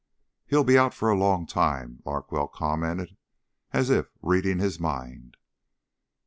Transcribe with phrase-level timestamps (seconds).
[0.47, 3.15] "He'll be out for a long time," Larkwell commented,
[3.71, 5.37] as if reading his mind.